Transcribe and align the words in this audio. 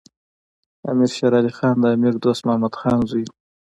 امیر 0.89 1.09
شیر 1.15 1.33
علی 1.39 1.51
خان 1.57 1.75
د 1.81 1.85
امیر 1.95 2.13
دوست 2.23 2.41
محمد 2.47 2.73
خان 2.79 2.99
زوی 3.09 3.23
دی. 3.27 3.33